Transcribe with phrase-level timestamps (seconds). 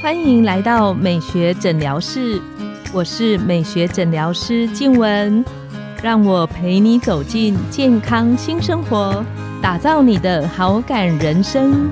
[0.00, 2.40] 欢迎来到美学诊疗室，
[2.92, 5.44] 我是美学诊疗师静文，
[6.02, 9.24] 让我陪你走进健康新生活，
[9.60, 11.90] 打造你的好感人生。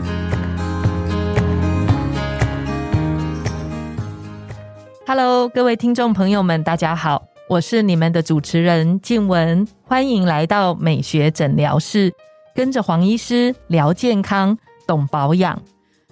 [5.06, 12.14] Hello，各位听众朋友们，大家好，我是你们的主持人静文，欢迎来到美学诊疗室，
[12.54, 14.56] 跟着黄医师聊健康，
[14.86, 15.60] 懂保养。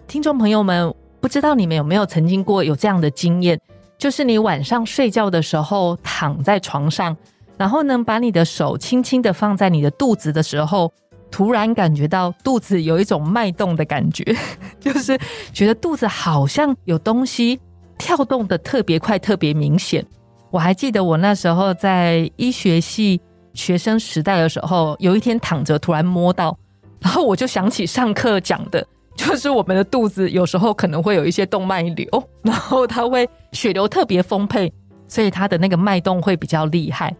[0.06, 0.94] 听众朋友们。
[1.20, 3.58] 不知道你们有没有曾经过有这样的经验，
[3.96, 7.16] 就是你晚上睡觉的时候躺在床上，
[7.56, 10.92] 然后呢把你的手轻轻的放在你的肚子的时候，
[11.30, 14.36] 突然感觉到肚子有一种脉动的感觉，
[14.78, 15.18] 就是
[15.50, 17.58] 觉得肚子好像有东西
[17.96, 20.04] 跳动的特别快、特别明显。
[20.50, 23.18] 我还记得我那时候在医学系
[23.54, 26.54] 学生时代的时候，有一天躺着突然摸到，
[27.00, 28.86] 然后我就想起上课讲的。
[29.16, 32.06] 就是我们的肚子有时候可能会有一些动脉瘤，
[32.42, 34.72] 然后它会血流特别丰沛，
[35.08, 37.14] 所以它的那个脉动会比较厉害。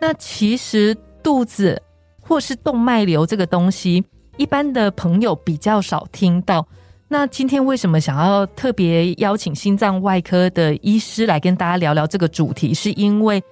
[0.00, 1.80] 那其实肚子
[2.20, 4.02] 或是动脉瘤这个东西，
[4.36, 6.66] 一般的朋友比较少听到。
[7.08, 12.72] 那今天为什么想要特别邀请心脏外科的医师来跟大家聊聊这个主题？
[12.72, 13.42] 是因为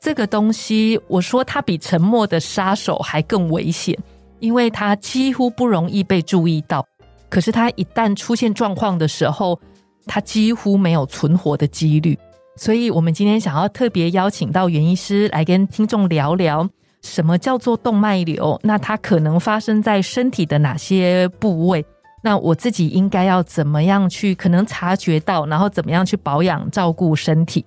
[0.00, 3.98] 这个东西，我说它比沉默的杀手还更危险，
[4.38, 6.86] 因为它几乎不容易被注意到。
[7.28, 9.60] 可是他一旦出现状况的时候，
[10.06, 12.18] 他几乎没有存活的几率。
[12.56, 16.68] 所以，我们今天想要特别邀请到袁医师来跟听众聊聊，
[17.02, 18.58] 什么叫做动脉瘤？
[18.64, 21.84] 那它可能发生在身体的哪些部位？
[22.20, 27.64] 那我自己应该要怎么样去可能察觉到，然后怎么样去保养照顾身体？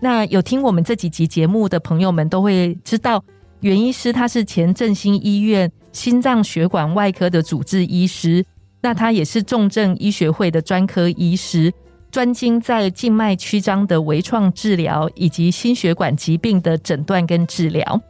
[0.00, 3.22] 那有听我们这几集节目的朋友们都会知道，
[3.60, 8.42] 袁医师他是前振兴医院心脏血管外科的主治医师。
[8.82, 11.70] 那他也是重症医学会的专科医师，
[12.10, 18.00] 专精在静脉曲张的微创治疗以及心血管疾病的诊断跟治疗。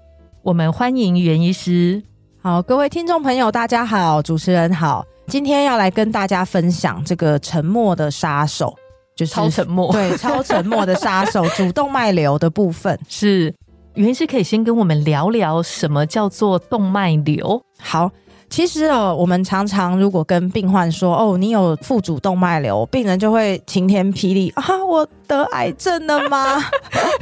[0.43, 2.01] 我们欢迎袁医师。
[2.41, 5.05] 好，各位听众朋友，大家好，主持人好。
[5.27, 8.75] 今天要来跟大家分享这个沉默的杀手，
[9.17, 13.53] 就是超沉默，对，超沉默的杀手， 主动脉瘤的部分是
[13.95, 17.61] 袁医师可以先跟我们聊聊什么叫做动脉瘤。
[17.79, 18.11] 好。
[18.51, 26.61] 其实哦，我们常常如果跟病患说哦，你有腹主动脉瘤，病人就会晴天霹雳啊，我得癌症了吗？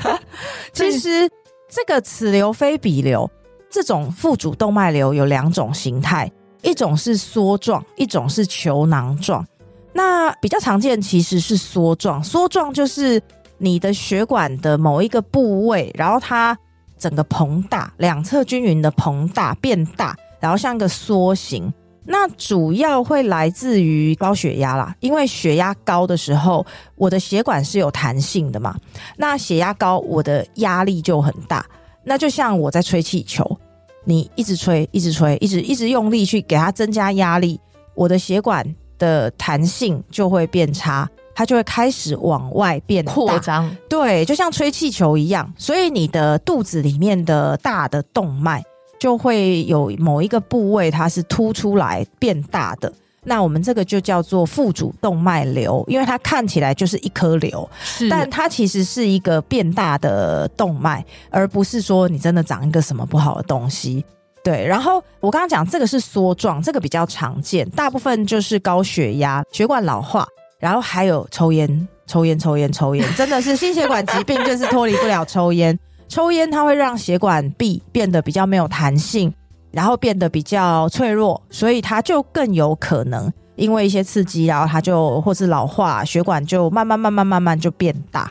[0.72, 1.30] 其实
[1.68, 3.30] 这个此瘤非彼瘤，
[3.70, 9.46] 这种腹主动脉瘤有两种形态，一种是梭状，一种是球囊状。
[9.92, 13.22] 那比较常见其实是梭状，梭状就是
[13.58, 16.56] 你的血管的某一个部位，然后它
[16.98, 20.16] 整个膨大，两侧均匀的膨大变大。
[20.40, 21.72] 然后像一个梭形，
[22.04, 26.64] 那主要会来自于高血压啦，因为血压高的时候，
[26.96, 28.74] 我的血管是有弹性的嘛，
[29.16, 31.64] 那血压高，我的压力就很大，
[32.04, 33.44] 那就像我在吹气球，
[34.04, 37.60] 你一直吹，一直吹，一直一直用力去给它增加压力，
[37.94, 38.64] 我的血管
[38.98, 48.62] 的弹性就会变差，它就会开始往外变扩张，对，就像吹气球一样，所以你的肚子里面的大的动脉。
[48.98, 52.92] 就会有某一个部位它是凸出来变大的，
[53.24, 57.68] 那我们这个就叫做腹主动脉瘤，因为它看起来就是一颗瘤，
[58.10, 64.04] 但它其实是一个变大的动脉，而不是说你真的长一个什么不好的东西。
[64.42, 70.26] 对，然后我刚刚讲这个是梭状，这个比较常见，大部分就是高血压、血管老化，
[70.58, 75.78] 然后还有抽烟、抽烟、抽烟、抽烟，真的是心血管疾病就是脱离不了抽烟。
[76.08, 79.32] 抽烟它会让血管壁变得比较没有弹性，
[79.70, 88.30] 然后变得比较脆弱，所以它就更有可能因为一些刺激，然后它就或是老化，血管就慢慢慢慢慢慢就变大。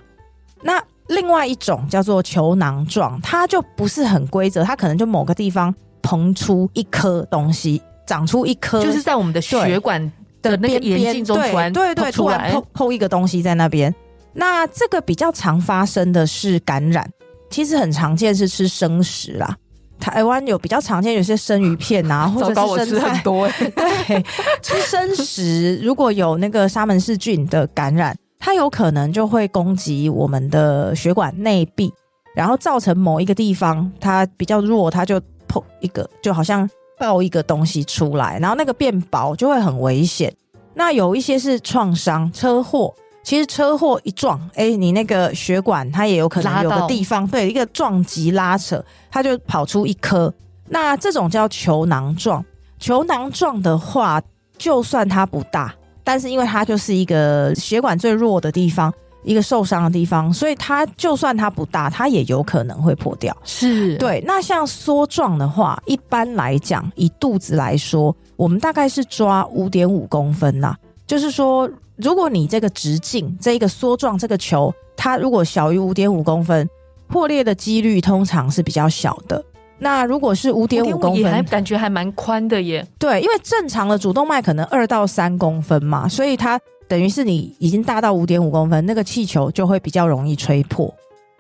[0.64, 10.02] 那另外一种叫做球囊状，它就不是很规则，它可能就某个地方膨出一颗东西，长出一颗，就是在我们的血管
[10.42, 13.94] 的那个眼镜中突然对对突然剖剖一个东西在那边。
[14.34, 17.10] 那这个比较常发生的是感染。
[17.50, 19.56] 其实很常见是吃生食啦，
[20.00, 24.24] 台湾有比较常见有些生鱼片啊， 或者是生菜， 对，
[24.62, 31.92] 吃生食如果有那个沙门氏菌的感染，它有可能就会攻击我们的血管内壁，
[32.36, 40.32] 然后造成某一个地方它比较弱，它就破一个，就好像爆一个东西出来，然后那个变薄就会很危险。
[40.76, 42.94] 那有一些是创伤车祸。
[43.28, 48.82] 其实车祸一撞，哎，你那个血管它也有可能有个地方，对，一个撞击拉扯，
[49.12, 50.34] 它就跑出一颗。
[50.70, 52.42] 那这种叫球囊状。
[52.80, 54.22] 球囊状的话，
[54.58, 55.76] 就算它不大，
[56.06, 58.94] 但是因为它就是一个血管最弱的地方，
[59.26, 63.36] 一个受伤的地方，所以它就算它不大，它也有可能会破掉。
[63.44, 70.74] 是，对，那像梭状的话，一般来讲，以肚子来说，我们大概是抓五点五公分呐。
[71.08, 76.70] 就是说，如果你这个直径，这一个缩状这个球，它如果小于五点五公分，
[77.08, 79.44] 破裂的几率通常是比较小的。
[79.80, 82.86] 那如果是五点五公分，感觉还蛮宽的耶。
[83.00, 90.94] 对，因为正常的主动脉可能二到三公分嘛，所以它等于是你已经大到五点五公分，那个气球就会比较容易吹破，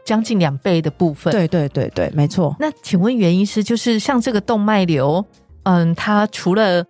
[0.05, 1.31] 将近两倍的部分。
[1.31, 2.55] 对对对对，没错。
[2.59, 5.25] 那请问原因是，就是像这个动脉瘤，
[5.63, 6.85] 嗯，它除了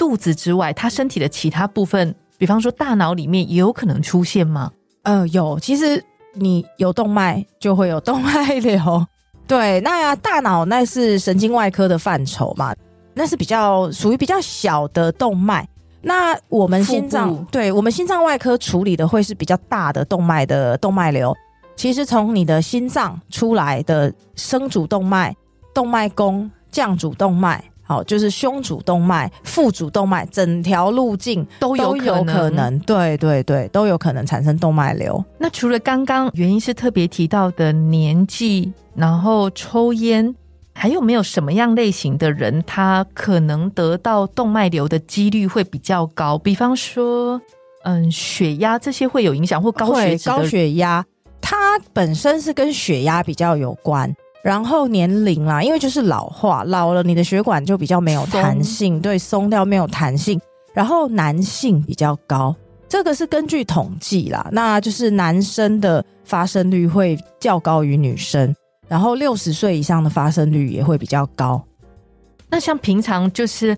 [0.00, 4.72] 肚子之外，他身体的其他部分，比方说大脑里面也有可能出现吗？
[5.02, 6.02] 呃，有，其实
[6.32, 9.06] 你有动脉就会有动脉瘤。
[9.46, 12.74] 对，那大脑那是神经外科的范畴嘛，
[13.12, 15.68] 那是比较属于比较小的动脉。
[16.00, 21.36] 那我们心脏，对我们心脏外科处理的会是比较大的动脉的动脉瘤。
[21.76, 25.36] 其实从你的心脏出来的升主动脉、
[25.74, 27.62] 动脉弓、降主动脉。
[27.90, 31.92] 好，就是胸主动脉、腹主动脉，整条路径都有
[32.22, 35.24] 可能，对对对，都有可能产生动脉瘤。
[35.36, 40.32] 那除了刚刚原因是特别提到的年纪，然后抽烟，
[40.72, 46.38] 还有没有什么样类型的人，他可能得到动脉瘤的几率会比较高？
[46.38, 47.40] 比方说，
[47.82, 51.04] 嗯，血压这些会有影响，或高血高血压，
[51.40, 54.14] 它本身是跟血压比较有关。
[54.42, 60.40] 然后年龄啦，因为就是老化，老了你的血管就比较没有弹性，对，松掉没有弹性。
[60.72, 62.54] 然后男性比较高，
[62.88, 68.54] 这个是根据统计啦，那就是男生的发生率会较高于女生，
[68.86, 71.60] 然后六十岁以上的发生率也会比较高。
[72.48, 73.76] 那像平常就是，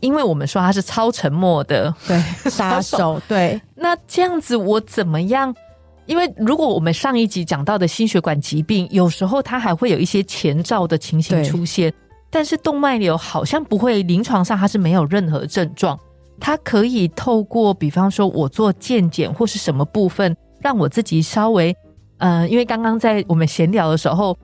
[0.00, 5.54] 因为我们说他是超沉默的，对，杀手，对， 那这样子我怎么样？
[6.08, 11.92] 因为如果我们上一集讲到的心血管疾病，有时候它还会有一些前兆的情形出现，
[12.30, 15.98] 但是动脉瘤好像不会，临床上它是没有任何症状，
[16.40, 21.76] 它可以透过比方说我做健检或是什么部分，让我自己稍微，
[22.16, 24.34] 呃，因为刚刚在我们闲聊的时候，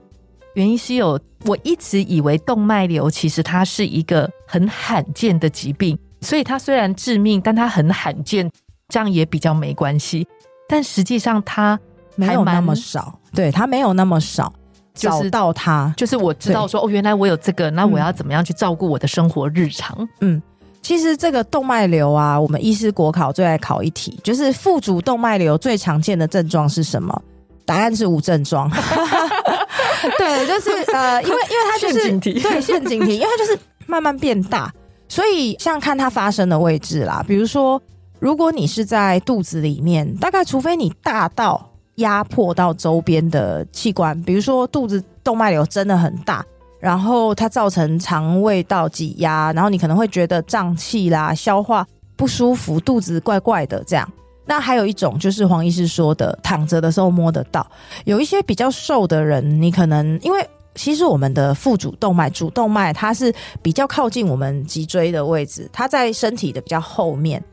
[0.53, 8.47] 原因是有我一直以为动脉瘤其实它是一个很罕见的疾病，所以它虽然致命，但它很罕见，
[8.89, 10.27] 这样也比较没关系。
[10.67, 11.79] 但实际上，它
[12.15, 14.51] 没有那么少，对，它没有那么少，
[14.93, 20.07] 找到它就是我知道说哦，原来我有这个，那我要怎么样去照顾我的生活日常？
[20.21, 20.41] 嗯，
[20.81, 27.21] 其实这个动脉瘤啊，我们医师国考最爱考一题，就是腹主动脉瘤最常见的症状是什么？
[27.65, 28.69] 答案是无症状。
[30.17, 34.73] 对，就是呃，因为因为它就是对陷阱题，因为它就是慢慢变大，
[35.07, 37.79] 所以像看它发生的位置啦，比如说。
[38.19, 46.43] 如果你是在肚子里面，大概除非你大到压迫到周边的器官，比如说肚子动脉瘤真的很大，
[46.79, 51.85] 然后它造成肠胃道挤压，然后你可能会觉得胀气啦、消化
[52.15, 54.09] 不舒服、肚子怪怪的这样。
[54.45, 57.65] 那还有一种就是黄医师说的，躺着的时候摸得到。
[58.05, 67.43] 有一些比较瘦的人，你可能因为其实我们的腹主动脉、主动脉它是比较靠近我们脊椎的位置，它在身体的比较后面。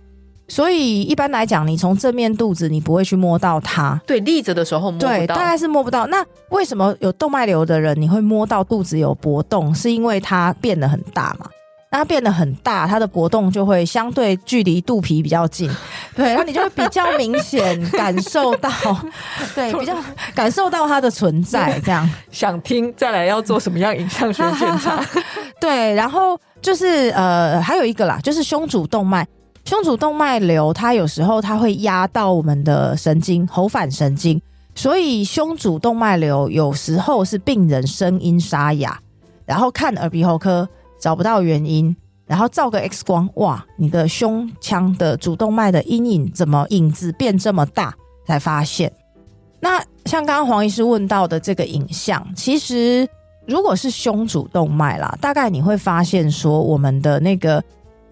[0.53, 3.99] 所以一般来讲，你从正面肚子，你不会去摸到它。
[4.07, 5.09] 对，立着的时候摸不到。
[5.09, 6.07] 对，大概是摸不到。
[6.09, 9.75] 那为什么有动脉瘤的人你会摸到肚子有搏动？
[9.75, 11.47] 是因为它变得很大嘛？
[11.91, 15.71] 那它变得很大，它的搏动就会相对距离肚皮比较近。
[16.15, 18.71] 对，然后你就会比较明显感受到，
[19.55, 19.97] 对，比较
[20.35, 21.81] 感受到它的存在。
[21.83, 25.03] 这样想听再来要做什么样影像学检查？
[25.59, 29.27] 对，然后就是呃，还有一个啦，就是胸主动脉。
[29.65, 34.41] 胸主动脉瘤，它有时候它会压到我们的神经喉返神经，
[34.75, 38.99] 所以胸主动脉瘤有时候是病人声音沙哑，
[39.47, 40.69] 然后看耳鼻喉科
[41.01, 41.95] 找不到原因，
[42.27, 47.95] 然后照个 X 光，哇，你的胸腔的主动脉的阴影怎么影子变这么大？
[48.27, 48.93] 才发现。
[49.61, 53.09] 那像刚刚黄医师问到的这个影像，其实
[53.47, 57.63] 如果是胸主动脉啦，大概你会发现说我们的那个。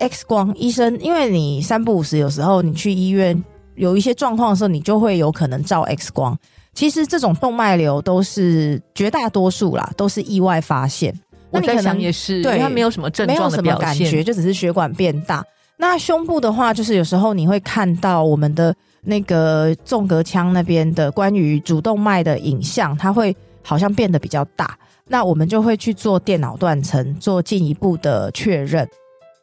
[0.00, 3.42] X 光医生，因为你三不五时，有时候你去医院
[3.76, 6.36] 有一些状况的时候，你就会有可能照 X 光。
[6.72, 11.14] 其实这种动脉瘤都是绝大多数啦，都是意外发现。
[11.50, 15.44] 那你可能也是，对，它没有什么症状的感觉，就只是血管变大。
[15.76, 24.78] 那胸部的话，就是有时候你会看到我们的那个纵隔腔那边的关于主动脉的影像，它会好像变得比较大。
[25.08, 28.88] 那我们就会去做电脑断层，做进一步的确认。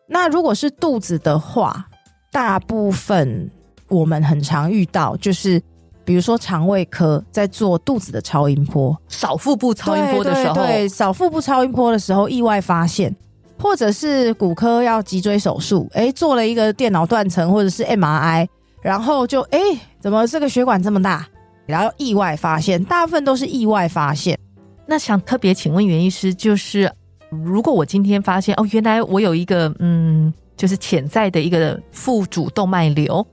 [0.08, 1.86] 那如果是肚子的话，
[2.32, 3.50] 大部分
[3.90, 5.62] 我们很常遇到，就是
[6.06, 13.14] 比如说肠胃科在做肚子的超音波，扫腹部超音波的时候，对对对少腹部超音波的时候意外发现，
[13.60, 18.48] 或者是骨科要脊椎手术，哎，做了一个电脑断层或者是 MRI，
[18.82, 19.60] 然后就哎，
[20.00, 21.28] 怎么这个血管这么大？
[21.66, 24.40] 然后意外发现，大部分都是意外发现。
[24.86, 26.90] 那想特别请问袁医师，就是
[27.30, 33.26] 如果我今天发现哦，原来我有一个嗯，就是潜在的一个腹主动脉瘤，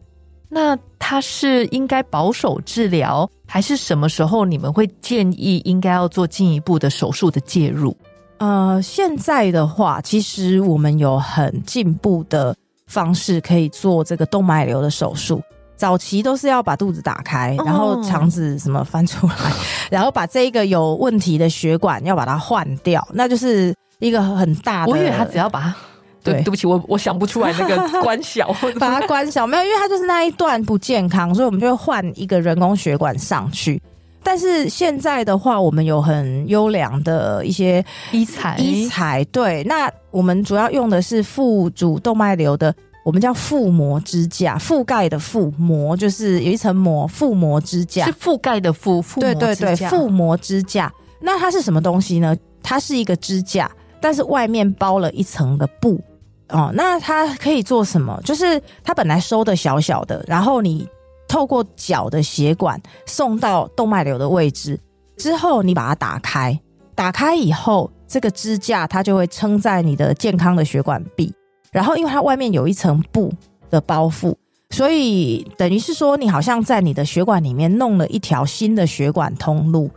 [0.48, 7.96] 那它是应该保守治疗，还是什么时候你们会建议应该要做进一步的手术的介入？
[8.38, 12.54] 呃，现在的话，其实我们有很进步的
[12.86, 15.40] 方式可以做这个动脉瘤的手术。
[15.76, 19.34] 早期都是要把肚子打开，然后肠子什么翻出来，
[19.90, 23.74] 然后把这一个有问题的血管要把它换掉，那就是
[24.06, 24.92] 一个很大的。
[24.92, 25.74] 我以为他只要把它，
[26.22, 33.80] 对，对不起，我我想不出来那个 关小，把它关小没有，因为它就是那一段不健康，所以我们就会换一个人工血管上去。
[34.22, 42.74] 但是现在的话，我们有很优良的一些医材，医材对，那我们主要用的是腹主动脉瘤的。
[43.04, 50.90] 我们叫腹膜支架，覆盖的腹膜就是有一层膜，覆膜支架是覆盖的覆，对对对，覆膜支架。
[51.20, 52.34] 那它是什么东西呢？
[52.62, 53.70] 它是一个支架，
[54.04, 55.98] 但是外面包了一层的布
[56.50, 56.70] 哦。
[56.74, 58.20] 那它可以做什么？
[58.22, 60.86] 就是它本来收的小小的，然后你
[61.26, 64.78] 透过脚的血管送到动脉瘤的位置
[65.16, 66.60] 之后，你把它打开，
[66.94, 71.32] 打开以后，这个支架它就会撑在你的健康的血管壁。
[71.72, 73.32] 然后，因为它外面有一层布
[73.70, 74.34] 的包覆，
[74.68, 79.90] 所以等于是说，你好像在你的血管里面弄了一条新的血管通路，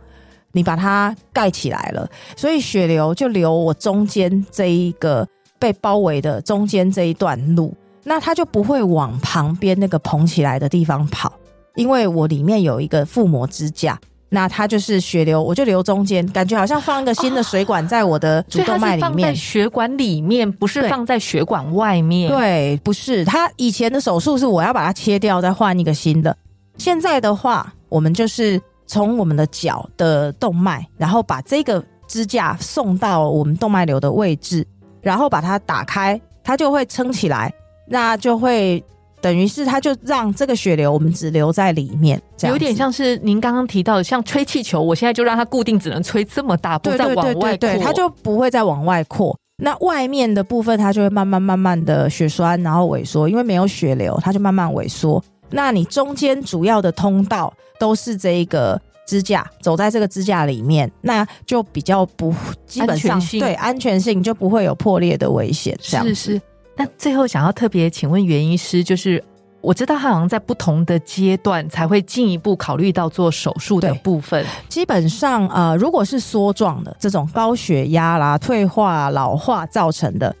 [0.52, 5.26] 你把它盖起来了，所以血流就流我中间这一个
[5.58, 7.74] 被包围的中间这一段路，
[8.04, 11.32] 那它就不会往旁边那个膨起来的地方跑，
[11.76, 13.98] 因为我里面有一个腹膜支架。
[14.30, 19.28] 那它就是血流，我就流中间，感觉好像放一个新的水管在我的主动脉里面。
[19.28, 22.30] 在血管里面不是放在血管外面。
[22.30, 23.24] 对，不是。
[23.24, 26.36] 它以前的手术是我要把它切掉，再换一个新的。
[26.76, 34.66] 现在的话，我们就是从我们的脚的动脉，然后把这个支架送到我们动脉瘤的位置，
[35.00, 37.54] 然后把它打开，它就会撑起来，
[37.86, 38.82] 那就会。
[39.20, 49.36] 等于是，它就让这个血流我们只留在里面，有点像是您刚刚提到的，像吹气球，我现在就让它固定，只能吹这么大，不再往外扩，它就不会再往外扩。
[49.60, 55.20] 那外面的部分，它就会慢慢慢慢的血栓，然后萎缩，因为没有血流，它就慢慢萎缩。
[55.50, 62.34] 那你中间主要的通道都是这一个支架，走在这个支架里面，那就比较不
[62.66, 65.76] 基本上对安全性就不会有破裂的危险。
[65.80, 66.40] 是是。
[66.76, 69.22] 那最后想要特别请问袁医师，就是
[69.60, 74.46] 我知道他好像在不同的阶段才会进一步考虑到做手术的部分。
[74.68, 80.32] 基本上，呃，如果是缩状的这种高血压啦、退化、老化造成的，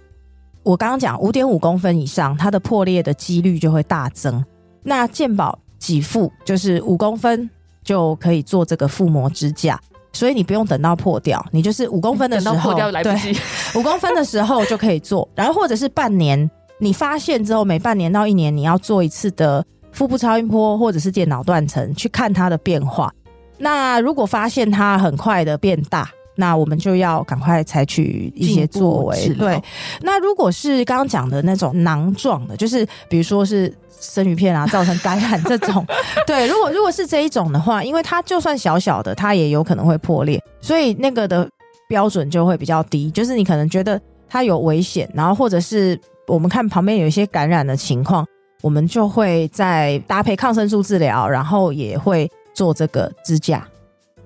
[0.62, 4.44] 我刚刚讲五点五公分以上，它的破裂的几率就会大增。
[4.82, 7.48] 那健保给付就是五公分
[7.82, 9.80] 就可以做这个腹膜支架。
[10.12, 13.36] 所以你不用等到破掉，你就是五公分的时候，对，
[13.78, 15.28] 五公分的时候就可以做。
[15.34, 23.12] 然后或者是半年，你发现之后，每半年到一年你要做一次的腹部超音波或者是电脑断层，去看它的变化。
[23.58, 26.10] 那如果发现它很快的变大。
[26.40, 29.28] 那我们就要赶快采取一些作为。
[29.34, 29.60] 对，
[30.02, 35.84] 那如果是刚刚讲的那种囊状的，就是比如说是生鱼片啊，造成感染这种，
[36.24, 41.48] 对，如果如果是这一种的话，因为它就算小小的，它也有可能会破裂，所以那个的
[41.88, 43.10] 标准就会比较低。
[43.10, 48.24] 就是你可能觉得它有危险，然后或者是我们看旁边有一些感染的情况，
[48.62, 53.66] 我们就会在搭配抗生素治疗，然后也会做这个支架。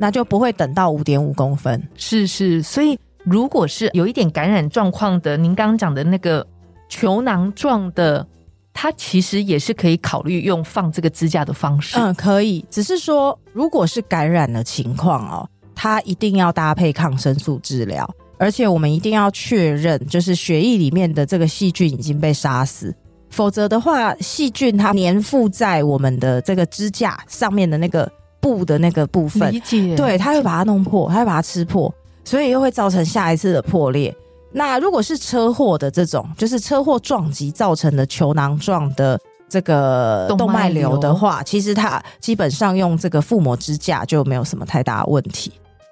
[0.03, 6.45] 那就不会等到五点五公分，是是，所以如果是有一点感染状况的，您刚刚讲的那个
[6.89, 8.27] 球囊状的，
[8.75, 11.97] 它其实也是可以考虑用放这个支架的方式。
[12.01, 22.93] 嗯，可以，只是说如果是感染的情况哦，它一定要搭配抗生素治疗，而且我们一定要确认，就是血液里面的这个细菌已经被杀死，
[23.31, 28.11] 否则的话，细菌它粘附在我们的这个支架上面的那个。
[28.43, 31.91] 布的那个部分，理解，对，他会把它弄破，它会把它吃破，
[32.25, 34.15] 所以又会造成下一次的破裂。
[34.51, 39.19] 那如果是车祸的这种，就是车祸撞击造成的球囊状的
[39.49, 45.51] 这个动脉瘤的话，其实它基本上用这个腹膜支架就没有什么太大问题。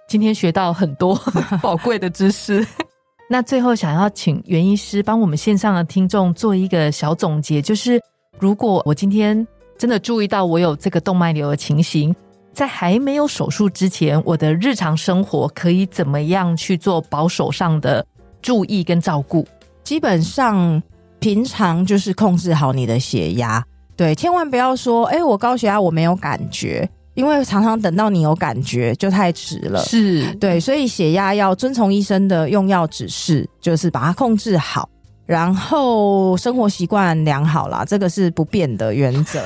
[0.08, 1.18] 今天学到很多
[1.62, 2.66] 宝贵的知识。
[3.30, 7.98] 那最后想要请袁医师帮我们线上的听众做一个小总结，就是。
[8.38, 12.14] 如果我今天真的注意到我有这个动脉瘤的情形，
[12.52, 18.04] 在还没有手术之前，我的日常生活可以怎么样去做保守上的
[18.42, 19.46] 注意跟照顾？
[19.82, 20.82] 基本上
[21.18, 23.64] 平常就是控制好你的血压，
[23.96, 29.82] 对，千万不要说，哎，我高血压我没有感觉，因为常常等到你有感觉就太迟了。
[29.84, 34.88] 是对，所以血压要遵从医生的用药指示，就是把它控制好。
[35.26, 39.40] 然后生活习惯良好啦，这个是不变的原则。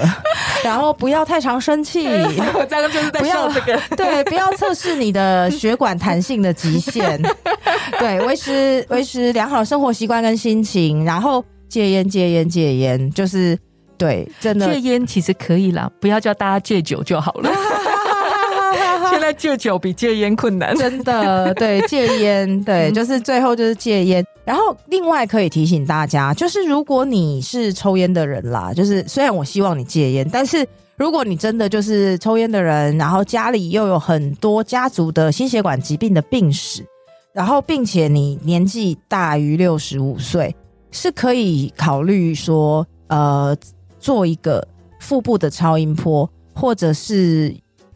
[0.64, 3.78] 然后不要太常生气，我刚刚就是在笑这个。
[3.94, 7.20] 对，不要测试你的血管弹性的极限。
[8.00, 13.58] 对，维持维持良好生活习惯跟心情，然后戒烟戒烟戒烟，就是
[13.98, 17.50] 对，真的戒烟其实可以啦，不要叫大家戒酒就好了。
[19.10, 21.52] 现在戒酒比戒烟困难，真的。
[21.54, 24.24] 对，戒烟，对，就是最后就是戒烟。
[24.44, 30.66] 然后另外可以提醒大家，就是如果你是抽烟的人啦，就是虽然我希望你戒烟，但是
[30.96, 36.84] 如果你真的就是抽烟的人，然后家里又有很多家族的心血管疾病的病史，
[37.32, 40.54] 然后并且你年纪大于六十五岁，
[40.90, 43.56] 是可以考虑说，呃，
[43.98, 44.66] 做一个
[45.00, 47.54] 腹部的超音波，或者是。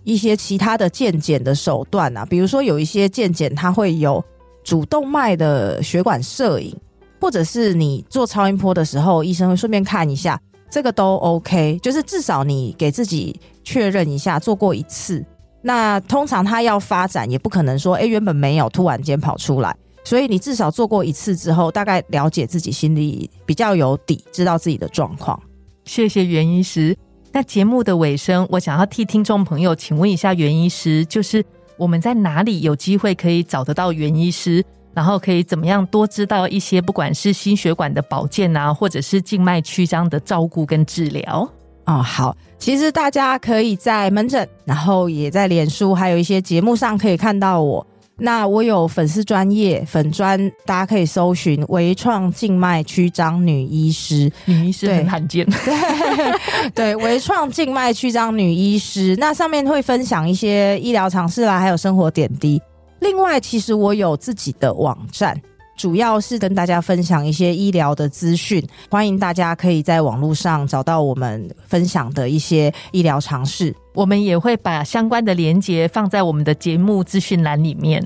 [0.09, 4.25] 一些其他的健检的手段啊，比如说有一些健检，它会有
[4.65, 6.75] 主动脉的血管摄影，
[7.21, 15.23] 或者是你做超音波的时候，医生会顺便看一下，这个都 OK，就是至少你给自己确认一下，做过一次。
[15.61, 25.39] 那通常它要发展，也不可能说，哎，原本没有，突然间跑出来，所以你至少做过一次之后，大概了解自己心里比较有底，知道自己的状况。
[25.85, 26.97] 谢谢袁医师。
[27.39, 31.45] 那节目的尾声，我想要替听众朋友请问一下袁医师，就是
[31.77, 34.61] 我们在哪里有机会可以找得到袁医师，
[34.93, 41.49] 然后可以怎么样多知道一些，不管是心血管的保健啊，或者是静脉曲张的照顾跟治疗？
[41.85, 47.87] 哦，好，其实大家可以在门诊，然后也在脸书，还有一些节目上可以看到我。
[48.21, 55.47] 那我有粉丝专业粉专，大家可以搜寻“微创静脉曲张女医师”，女医师很罕见。
[55.47, 62.61] 对对，微创静脉曲张女医师，那上面会分享一些医疗常识啦，还有生活点滴。
[63.01, 65.41] 另外，其实我有自己的网站。
[65.79, 68.61] 主要是跟大家分享一些医疗的资讯，
[68.91, 73.73] 欢迎大家可以在网络上找到我们分享的一些医疗常识。
[73.95, 78.05] 我们也会把相关的连接放在我们的节目资讯栏里面。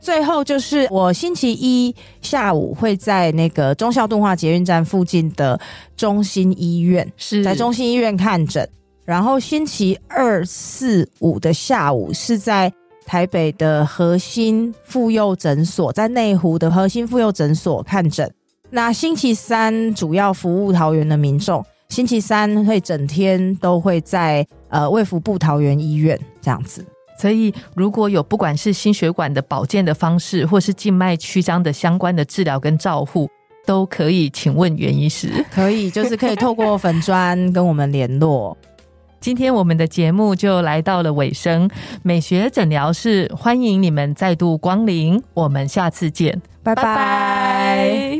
[0.00, 5.58] 最后就是我星期一下午会在那个中孝动画捷运站附近的
[5.96, 8.68] 中心医院，是在中心医院看诊。
[9.04, 12.72] 然后星期二、四、五的下午是在。
[13.06, 18.30] 台北的核心妇幼诊所在内湖的核心妇幼诊所看诊。
[18.68, 26.84] 那星期三主要服务桃园的民众，星期三会整天都会在呃卫福部桃园医院这样子。
[27.18, 33.30] 所以如果有不管是心血管的保健的方式，或是静脉曲张的相关的治疗跟照护，
[33.64, 35.30] 都可以请问袁医师。
[35.50, 38.54] 可以，就是可以透过粉砖跟我们联络。
[39.20, 41.68] 今天我们的节目就来到了尾声，
[42.02, 48.15] 美学诊疗室欢迎你们再度光临，我们下次见，拜拜。